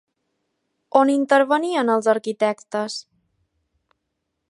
[1.01, 2.97] On intervenien els arquitectes?